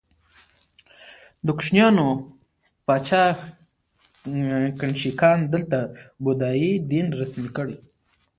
د 1.45 1.47
کوشانیانو 1.57 2.07
پاچا 2.85 3.23
کنیشکا 4.79 5.31
دلته 5.53 5.79
بودايي 6.25 6.71
دین 6.91 7.07
رسمي 7.21 7.49
کړ 7.55 7.67